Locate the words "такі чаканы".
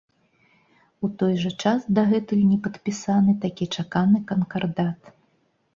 3.45-4.25